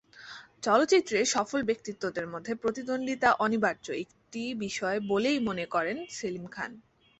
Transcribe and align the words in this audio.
চলচ্চিত্রের 0.63 1.25
সফল 1.27 1.59
ব্যক্তিত্বদের 1.63 2.25
মধ্যে 2.27 2.53
প্রতিদ্বন্দ্বিতা 2.55 3.29
অনিবার্য 3.39 3.85
একটি 4.03 4.43
বিষয় 4.59 4.97
বলেই 5.07 5.39
মনে 5.39 5.65
করেন 5.65 5.97
সেলিম 6.09 6.45
খান। 6.47 6.71